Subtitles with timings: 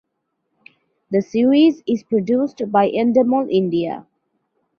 [1.11, 4.07] The series is produced by Endemol India.